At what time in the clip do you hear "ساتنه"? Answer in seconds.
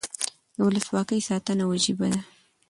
1.29-1.63